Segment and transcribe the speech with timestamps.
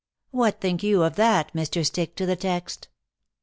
[0.31, 1.85] What think you of that, Mr.
[1.85, 2.87] Stick to the text?"